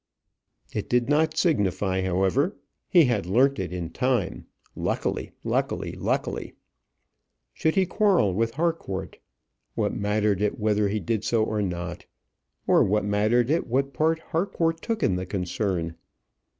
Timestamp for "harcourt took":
14.31-15.03